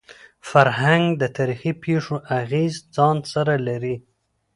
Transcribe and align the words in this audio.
فرهنګ 0.49 1.05
د 1.21 1.23
تاریخي 1.37 1.71
پېښو 1.83 2.15
اغېز 2.39 2.73
ځان 2.95 3.17
سره 3.33 3.53
لري. 3.67 3.95